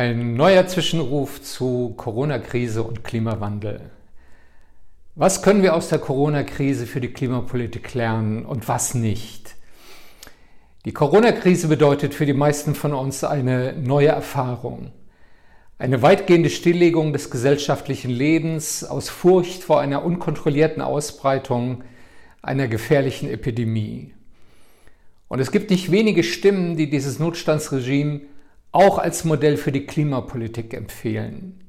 Ein 0.00 0.32
neuer 0.32 0.66
Zwischenruf 0.66 1.42
zu 1.42 1.92
Corona-Krise 1.94 2.82
und 2.82 3.04
Klimawandel. 3.04 3.90
Was 5.14 5.42
können 5.42 5.62
wir 5.62 5.74
aus 5.74 5.90
der 5.90 5.98
Corona-Krise 5.98 6.86
für 6.86 7.02
die 7.02 7.12
Klimapolitik 7.12 7.92
lernen 7.92 8.46
und 8.46 8.66
was 8.66 8.94
nicht? 8.94 9.56
Die 10.86 10.92
Corona-Krise 10.92 11.68
bedeutet 11.68 12.14
für 12.14 12.24
die 12.24 12.32
meisten 12.32 12.74
von 12.74 12.94
uns 12.94 13.24
eine 13.24 13.74
neue 13.74 14.08
Erfahrung. 14.08 14.90
Eine 15.78 16.00
weitgehende 16.00 16.48
Stilllegung 16.48 17.12
des 17.12 17.30
gesellschaftlichen 17.30 18.10
Lebens 18.10 18.84
aus 18.84 19.10
Furcht 19.10 19.62
vor 19.62 19.82
einer 19.82 20.02
unkontrollierten 20.02 20.80
Ausbreitung 20.80 21.84
einer 22.40 22.68
gefährlichen 22.68 23.28
Epidemie. 23.28 24.14
Und 25.28 25.40
es 25.40 25.52
gibt 25.52 25.68
nicht 25.68 25.90
wenige 25.90 26.22
Stimmen, 26.22 26.78
die 26.78 26.88
dieses 26.88 27.18
Notstandsregime 27.18 28.22
auch 28.72 28.98
als 28.98 29.24
Modell 29.24 29.56
für 29.56 29.72
die 29.72 29.86
Klimapolitik 29.86 30.74
empfehlen. 30.74 31.60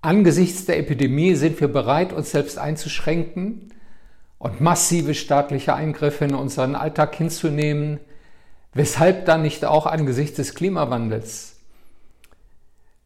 Angesichts 0.00 0.66
der 0.66 0.78
Epidemie 0.78 1.34
sind 1.34 1.60
wir 1.60 1.68
bereit, 1.68 2.12
uns 2.12 2.30
selbst 2.30 2.58
einzuschränken 2.58 3.72
und 4.38 4.60
massive 4.60 5.14
staatliche 5.14 5.74
Eingriffe 5.74 6.26
in 6.26 6.34
unseren 6.34 6.76
Alltag 6.76 7.16
hinzunehmen, 7.16 7.98
weshalb 8.72 9.24
dann 9.24 9.42
nicht 9.42 9.64
auch 9.64 9.86
angesichts 9.86 10.36
des 10.36 10.54
Klimawandels. 10.54 11.56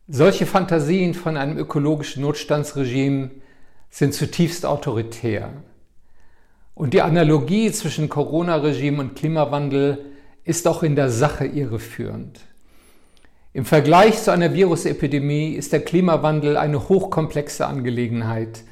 Solche 0.09 0.45
Fantasien 0.45 1.15
von 1.15 1.37
einem 1.37 1.57
ökologischen 1.57 2.23
Notstandsregime 2.23 3.31
sind 3.89 4.13
zutiefst 4.13 4.67
autoritär. 4.67 5.53
Und 6.75 6.95
die 6.95 7.03
Analogie 7.03 7.71
zwischen 7.71 8.09
Corona-Regime 8.09 9.01
und 9.01 9.15
Klimawandel 9.15 10.05
ist 10.45 10.67
auch 10.67 10.83
in 10.83 10.97
der 10.97 11.11
Sache 11.11 11.47
irreführend. 11.47 12.41
Im 13.53 13.65
Vergleich 13.65 14.23
zu 14.23 14.31
einer 14.31 14.55
Virusepidemie 14.55 15.55
ist 15.55 15.73
der 15.73 15.81
Klimawandel 15.81 16.57
eine 16.57 16.89
hochkomplexe 16.89 17.67
Angelegenheit. 17.67 18.63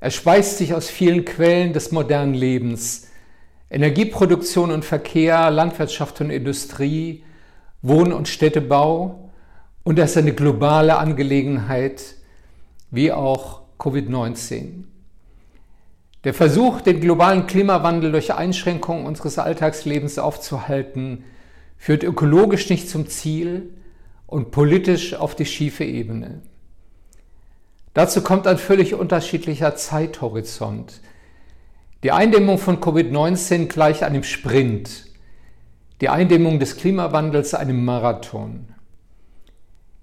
Er 0.00 0.10
speist 0.10 0.56
sich 0.56 0.72
aus 0.72 0.88
vielen 0.88 1.26
Quellen 1.26 1.74
des 1.74 1.92
modernen 1.92 2.32
Lebens. 2.32 3.08
Energieproduktion 3.68 4.70
und 4.70 4.86
Verkehr, 4.86 5.50
Landwirtschaft 5.50 6.18
und 6.22 6.30
Industrie, 6.30 7.24
Wohn- 7.82 8.14
und 8.14 8.26
Städtebau 8.26 9.30
und 9.84 9.98
er 9.98 10.06
ist 10.06 10.16
eine 10.16 10.32
globale 10.32 10.96
Angelegenheit, 10.96 12.02
wie 12.90 13.12
auch 13.12 13.60
Covid-19. 13.78 14.84
Der 16.24 16.32
Versuch, 16.32 16.80
den 16.80 17.00
globalen 17.00 17.46
Klimawandel 17.46 18.12
durch 18.12 18.32
Einschränkungen 18.32 19.04
unseres 19.04 19.38
Alltagslebens 19.38 20.18
aufzuhalten, 20.18 21.24
führt 21.76 22.02
ökologisch 22.02 22.70
nicht 22.70 22.88
zum 22.88 23.06
Ziel, 23.06 23.74
und 24.30 24.52
politisch 24.52 25.14
auf 25.14 25.34
die 25.34 25.44
schiefe 25.44 25.84
Ebene. 25.84 26.40
Dazu 27.94 28.22
kommt 28.22 28.46
ein 28.46 28.58
völlig 28.58 28.94
unterschiedlicher 28.94 29.74
Zeithorizont. 29.74 31.00
Die 32.04 32.12
Eindämmung 32.12 32.58
von 32.58 32.80
Covid-19 32.80 33.66
gleich 33.66 34.04
einem 34.04 34.22
Sprint, 34.22 35.06
die 36.00 36.08
Eindämmung 36.08 36.60
des 36.60 36.76
Klimawandels 36.76 37.54
einem 37.54 37.84
Marathon. 37.84 38.68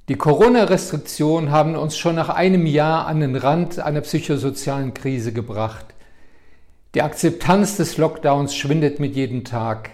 Die 0.10 0.16
Corona-Restriktionen 0.16 1.52
haben 1.52 1.76
uns 1.76 1.98
schon 1.98 2.16
nach 2.16 2.30
einem 2.30 2.66
Jahr 2.66 3.08
an 3.08 3.22
den 3.22 3.36
Rand 3.36 3.80
einer 3.80 4.02
psychosozialen 4.02 4.94
Krise 4.94 5.32
gebracht. 5.32 5.86
Die 6.94 7.02
Akzeptanz 7.02 7.78
des 7.78 7.98
Lockdowns 7.98 8.56
schwindet 8.56 9.00
mit 9.00 9.16
jedem 9.16 9.44
Tag. 9.44 9.90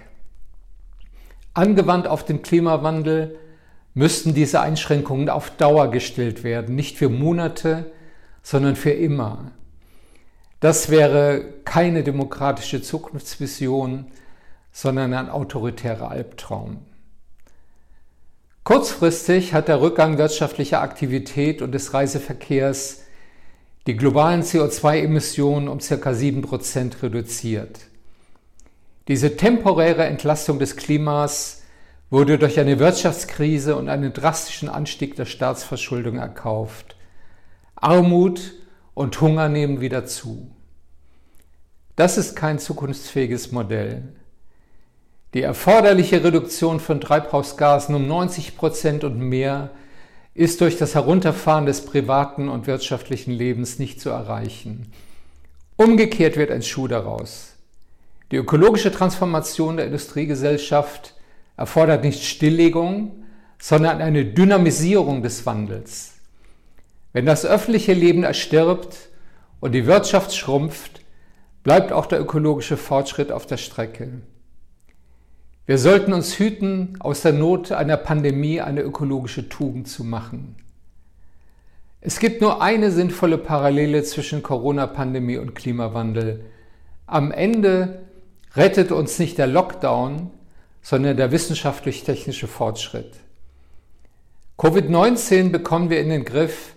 Angewandt 1.53 2.07
auf 2.07 2.25
den 2.25 2.41
Klimawandel 2.41 3.39
müssten 3.93 4.33
diese 4.33 4.61
Einschränkungen 4.61 5.29
auf 5.29 5.51
Dauer 5.51 5.91
gestellt 5.91 6.43
werden, 6.43 6.75
nicht 6.75 6.97
für 6.97 7.09
Monate, 7.09 7.91
sondern 8.41 8.75
für 8.75 8.91
immer. 8.91 9.51
Das 10.59 10.89
wäre 10.89 11.45
keine 11.65 12.03
demokratische 12.03 12.81
Zukunftsvision, 12.81 14.05
sondern 14.71 15.13
ein 15.13 15.29
autoritärer 15.29 16.09
Albtraum. 16.09 16.77
Kurzfristig 18.63 19.53
hat 19.53 19.67
der 19.67 19.81
Rückgang 19.81 20.17
wirtschaftlicher 20.17 20.81
Aktivität 20.81 21.61
und 21.61 21.73
des 21.73 21.93
Reiseverkehrs 21.93 23.01
die 23.87 23.97
globalen 23.97 24.41
CO2-Emissionen 24.41 25.67
um 25.67 25.79
ca. 25.79 26.11
7% 26.11 27.03
reduziert. 27.03 27.79
Diese 29.09 29.35
temporäre 29.35 30.05
Entlastung 30.05 30.59
des 30.59 30.77
Klimas 30.77 31.62
wurde 32.13 32.37
durch 32.37 32.59
eine 32.59 32.77
Wirtschaftskrise 32.77 33.75
und 33.75 33.89
einen 33.89 34.13
drastischen 34.13 34.69
Anstieg 34.69 35.15
der 35.15 35.25
Staatsverschuldung 35.25 36.19
erkauft. 36.19 36.95
Armut 37.73 38.53
und 38.93 39.19
Hunger 39.19 39.49
nehmen 39.49 39.81
wieder 39.81 40.05
zu. 40.05 40.51
Das 41.95 42.19
ist 42.19 42.35
kein 42.35 42.59
zukunftsfähiges 42.59 43.51
Modell. 43.51 44.03
Die 45.33 45.41
erforderliche 45.41 46.23
Reduktion 46.23 46.79
von 46.79 47.01
Treibhausgasen 47.01 47.95
um 47.95 48.07
90 48.07 48.57
Prozent 48.57 49.03
und 49.03 49.17
mehr 49.17 49.71
ist 50.35 50.61
durch 50.61 50.77
das 50.77 50.93
Herunterfahren 50.93 51.65
des 51.65 51.83
privaten 51.83 52.47
und 52.47 52.67
wirtschaftlichen 52.67 53.31
Lebens 53.31 53.79
nicht 53.79 53.99
zu 53.99 54.11
erreichen. 54.11 54.91
Umgekehrt 55.77 56.37
wird 56.37 56.51
ein 56.51 56.61
Schuh 56.61 56.87
daraus. 56.87 57.55
Die 58.29 58.35
ökologische 58.37 58.91
Transformation 58.91 59.77
der 59.77 59.87
Industriegesellschaft 59.87 61.12
erfordert 61.57 62.03
nicht 62.03 62.23
Stilllegung, 62.23 63.23
sondern 63.59 64.01
eine 64.01 64.25
Dynamisierung 64.25 65.23
des 65.23 65.45
Wandels. 65.45 66.15
Wenn 67.13 67.25
das 67.25 67.45
öffentliche 67.45 67.93
Leben 67.93 68.23
erstirbt 68.23 69.09
und 69.59 69.73
die 69.73 69.85
Wirtschaft 69.85 70.35
schrumpft, 70.35 71.01
bleibt 71.63 71.91
auch 71.91 72.05
der 72.05 72.19
ökologische 72.19 72.75
Fortschritt 72.75 73.31
auf 73.31 73.45
der 73.45 73.57
Strecke. 73.57 74.09
Wir 75.65 75.77
sollten 75.77 76.11
uns 76.11 76.37
hüten, 76.39 76.97
aus 76.99 77.21
der 77.21 77.31
Not 77.31 77.71
einer 77.71 77.95
Pandemie 77.95 78.59
eine 78.59 78.81
ökologische 78.81 79.47
Tugend 79.47 79.87
zu 79.87 80.03
machen. 80.03 80.57
Es 82.01 82.19
gibt 82.19 82.41
nur 82.41 82.61
eine 82.61 82.91
sinnvolle 82.91 83.37
Parallele 83.37 84.03
zwischen 84.03 84.43
Corona-Pandemie 84.43 85.37
und 85.37 85.55
Klimawandel. 85.55 86.43
Am 87.05 87.31
Ende 87.31 88.01
rettet 88.55 88.91
uns 88.91 89.19
nicht 89.19 89.37
der 89.37 89.47
Lockdown, 89.47 90.31
sondern 90.83 91.17
der 91.17 91.31
wissenschaftlich-technische 91.31 92.47
Fortschritt. 92.47 93.15
Covid-19 94.59 95.49
bekommen 95.49 95.89
wir 95.89 95.99
in 95.99 96.09
den 96.09 96.25
Griff, 96.25 96.75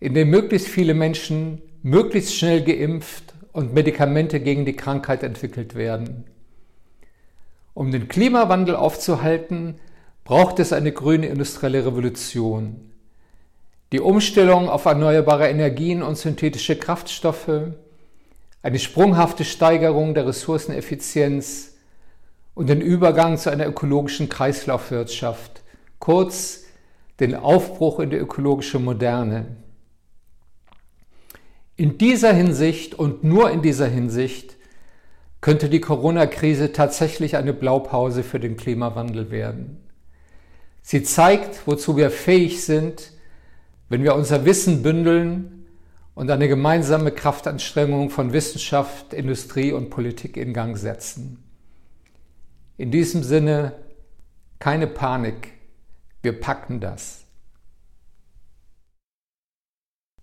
indem 0.00 0.30
möglichst 0.30 0.68
viele 0.68 0.94
Menschen 0.94 1.62
möglichst 1.82 2.34
schnell 2.34 2.62
geimpft 2.62 3.34
und 3.52 3.74
Medikamente 3.74 4.40
gegen 4.40 4.64
die 4.64 4.74
Krankheit 4.74 5.22
entwickelt 5.22 5.74
werden. 5.74 6.24
Um 7.74 7.92
den 7.92 8.08
Klimawandel 8.08 8.74
aufzuhalten, 8.74 9.76
braucht 10.24 10.58
es 10.58 10.72
eine 10.72 10.92
grüne 10.92 11.26
industrielle 11.26 11.84
Revolution. 11.84 12.90
Die 13.92 14.00
Umstellung 14.00 14.68
auf 14.68 14.86
erneuerbare 14.86 15.48
Energien 15.48 16.02
und 16.02 16.16
synthetische 16.16 16.76
Kraftstoffe, 16.76 17.72
eine 18.62 18.78
sprunghafte 18.78 19.44
Steigerung 19.44 20.14
der 20.14 20.26
Ressourceneffizienz, 20.26 21.71
und 22.54 22.68
den 22.68 22.80
Übergang 22.80 23.38
zu 23.38 23.50
einer 23.50 23.66
ökologischen 23.66 24.28
Kreislaufwirtschaft, 24.28 25.62
kurz 25.98 26.64
den 27.20 27.34
Aufbruch 27.34 28.00
in 28.00 28.10
die 28.10 28.16
ökologische 28.16 28.78
Moderne. 28.78 29.56
In 31.76 31.98
dieser 31.98 32.32
Hinsicht 32.32 32.94
und 32.94 33.24
nur 33.24 33.50
in 33.50 33.62
dieser 33.62 33.86
Hinsicht 33.86 34.56
könnte 35.40 35.68
die 35.68 35.80
Corona-Krise 35.80 36.72
tatsächlich 36.72 37.36
eine 37.36 37.52
Blaupause 37.52 38.22
für 38.22 38.38
den 38.38 38.56
Klimawandel 38.56 39.30
werden. 39.30 39.78
Sie 40.82 41.02
zeigt, 41.02 41.66
wozu 41.66 41.96
wir 41.96 42.10
fähig 42.10 42.64
sind, 42.64 43.12
wenn 43.88 44.02
wir 44.02 44.14
unser 44.14 44.44
Wissen 44.44 44.82
bündeln 44.82 45.66
und 46.14 46.30
eine 46.30 46.48
gemeinsame 46.48 47.10
Kraftanstrengung 47.12 48.10
von 48.10 48.32
Wissenschaft, 48.32 49.14
Industrie 49.14 49.72
und 49.72 49.90
Politik 49.90 50.36
in 50.36 50.52
Gang 50.52 50.76
setzen. 50.76 51.42
In 52.76 52.90
diesem 52.90 53.22
Sinne 53.22 53.72
keine 54.58 54.86
Panik, 54.86 55.52
wir 56.22 56.38
packen 56.40 56.80
das. 56.80 57.24